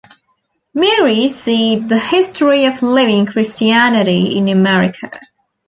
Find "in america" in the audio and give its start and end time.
4.35-5.11